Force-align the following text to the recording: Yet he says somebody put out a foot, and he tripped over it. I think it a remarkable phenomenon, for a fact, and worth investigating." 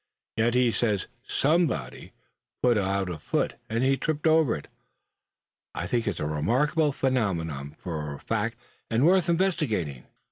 Yet 0.35 0.55
he 0.55 0.71
says 0.71 1.05
somebody 1.21 2.11
put 2.63 2.75
out 2.75 3.07
a 3.07 3.19
foot, 3.19 3.53
and 3.69 3.83
he 3.83 3.97
tripped 3.97 4.25
over 4.25 4.55
it. 4.55 4.67
I 5.75 5.85
think 5.85 6.07
it 6.07 6.19
a 6.19 6.25
remarkable 6.25 6.91
phenomenon, 6.91 7.75
for 7.77 8.15
a 8.15 8.19
fact, 8.19 8.57
and 8.89 9.05
worth 9.05 9.29
investigating." 9.29 10.07